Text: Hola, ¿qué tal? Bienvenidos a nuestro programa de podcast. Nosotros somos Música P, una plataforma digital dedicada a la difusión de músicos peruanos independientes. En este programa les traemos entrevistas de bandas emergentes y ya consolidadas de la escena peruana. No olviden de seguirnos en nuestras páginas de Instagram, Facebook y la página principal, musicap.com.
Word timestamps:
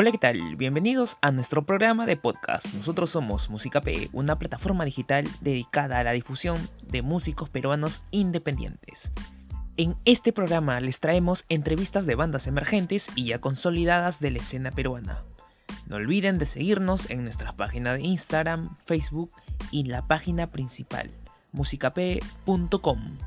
Hola, 0.00 0.12
¿qué 0.12 0.18
tal? 0.18 0.54
Bienvenidos 0.54 1.18
a 1.22 1.32
nuestro 1.32 1.66
programa 1.66 2.06
de 2.06 2.16
podcast. 2.16 2.72
Nosotros 2.72 3.10
somos 3.10 3.50
Música 3.50 3.80
P, 3.80 4.08
una 4.12 4.38
plataforma 4.38 4.84
digital 4.84 5.26
dedicada 5.40 5.98
a 5.98 6.04
la 6.04 6.12
difusión 6.12 6.70
de 6.86 7.02
músicos 7.02 7.48
peruanos 7.48 8.04
independientes. 8.12 9.12
En 9.76 9.96
este 10.04 10.32
programa 10.32 10.78
les 10.78 11.00
traemos 11.00 11.46
entrevistas 11.48 12.06
de 12.06 12.14
bandas 12.14 12.46
emergentes 12.46 13.10
y 13.16 13.24
ya 13.24 13.40
consolidadas 13.40 14.20
de 14.20 14.30
la 14.30 14.38
escena 14.38 14.70
peruana. 14.70 15.24
No 15.88 15.96
olviden 15.96 16.38
de 16.38 16.46
seguirnos 16.46 17.10
en 17.10 17.24
nuestras 17.24 17.56
páginas 17.56 17.96
de 17.96 18.04
Instagram, 18.04 18.76
Facebook 18.86 19.32
y 19.72 19.86
la 19.86 20.06
página 20.06 20.52
principal, 20.52 21.10
musicap.com. 21.50 23.18